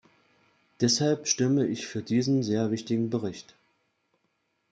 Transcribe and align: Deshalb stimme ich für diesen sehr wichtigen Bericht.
Deshalb 0.79 1.27
stimme 1.27 1.67
ich 1.67 1.85
für 1.85 2.01
diesen 2.01 2.41
sehr 2.41 2.71
wichtigen 2.71 3.11
Bericht. 3.11 3.53